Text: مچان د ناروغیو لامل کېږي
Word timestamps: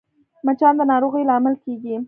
مچان 0.45 0.73
د 0.77 0.81
ناروغیو 0.91 1.27
لامل 1.29 1.55
کېږي 1.63 1.95